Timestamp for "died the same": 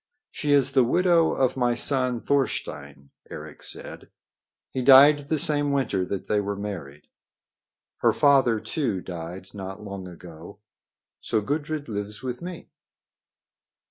4.81-5.71